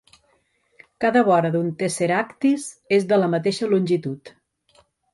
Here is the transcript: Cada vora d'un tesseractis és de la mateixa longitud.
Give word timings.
Cada 1.05 1.21
vora 1.27 1.51
d'un 1.57 1.69
tesseractis 1.83 2.67
és 3.01 3.09
de 3.13 3.23
la 3.23 3.31
mateixa 3.37 3.73
longitud. 3.77 4.37